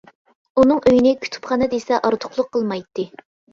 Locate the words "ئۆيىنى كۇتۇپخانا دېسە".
0.91-2.01